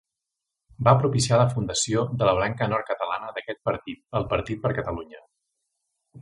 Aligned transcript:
Va 0.85 0.93
propiciar 1.01 1.37
la 1.41 1.45
fundació 1.51 2.05
de 2.21 2.29
la 2.29 2.33
branca 2.39 2.69
nord-catalana 2.71 3.29
d'aquest 3.37 3.61
partit, 3.71 4.01
el 4.21 4.27
Partit 4.33 4.65
per 4.65 4.75
Catalunya. 4.81 5.23